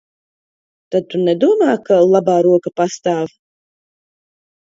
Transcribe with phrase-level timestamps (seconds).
[0.95, 3.37] "Tad tu nedomā, ka "Labā roka" pastāv?"